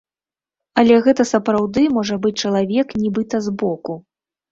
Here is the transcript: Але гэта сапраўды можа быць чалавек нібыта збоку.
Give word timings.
Але 0.81 0.95
гэта 1.07 1.25
сапраўды 1.31 1.83
можа 1.97 2.15
быць 2.23 2.31
чалавек 2.47 2.95
нібыта 3.03 3.43
збоку. 3.49 3.99